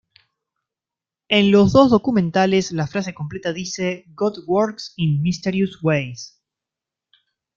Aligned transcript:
En 1.29 1.51
los 1.51 1.73
dos 1.73 1.91
documentales 1.91 2.71
la 2.71 2.87
frase 2.87 3.13
completa 3.13 3.53
dice: 3.53 4.05
"God 4.15 4.45
works 4.47 4.95
in 4.97 5.21
mysterious 5.21 5.83
ways. 5.83 6.41